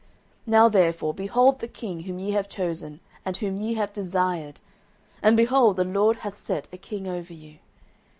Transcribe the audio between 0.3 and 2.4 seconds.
09:012:013 Now therefore behold the king whom ye